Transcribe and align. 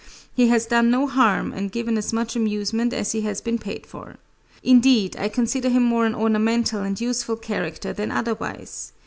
He 0.33 0.47
has 0.47 0.65
done 0.65 0.89
no 0.89 1.05
harm, 1.05 1.53
and 1.53 1.71
given 1.71 1.95
as 1.95 2.11
much 2.11 2.35
amusement 2.35 2.91
as 2.91 3.11
he 3.11 3.21
has 3.21 3.39
been 3.39 3.59
paid 3.59 3.85
for. 3.85 4.15
Indeed, 4.63 5.15
I 5.19 5.29
consider 5.29 5.69
him 5.69 5.83
more 5.83 6.07
an 6.07 6.15
ornamental 6.15 6.81
and 6.81 6.99
useful 6.99 7.35
character 7.35 7.93
than 7.93 8.09
otherwise. 8.11 8.93